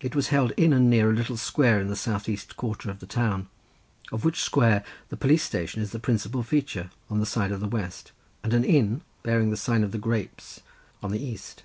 [0.00, 3.00] It was held in and near a little square in the south east quarter of
[3.00, 3.48] the town,
[4.10, 7.68] of which square the police station is the principal feature on the side of the
[7.68, 8.12] west,
[8.42, 10.62] and an inn, bearing the sign of the Grapes,
[11.02, 11.62] on the east.